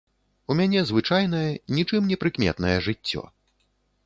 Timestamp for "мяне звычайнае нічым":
0.61-2.09